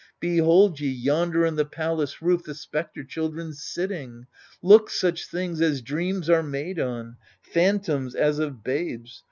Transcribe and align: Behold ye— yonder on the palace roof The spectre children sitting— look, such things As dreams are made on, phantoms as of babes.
Behold 0.19 0.79
ye— 0.79 0.89
yonder 1.07 1.45
on 1.45 1.57
the 1.57 1.63
palace 1.63 2.23
roof 2.23 2.41
The 2.43 2.55
spectre 2.55 3.03
children 3.03 3.53
sitting— 3.53 4.25
look, 4.63 4.89
such 4.89 5.27
things 5.27 5.61
As 5.61 5.83
dreams 5.83 6.27
are 6.27 6.41
made 6.41 6.79
on, 6.79 7.17
phantoms 7.43 8.15
as 8.15 8.39
of 8.39 8.63
babes. 8.63 9.19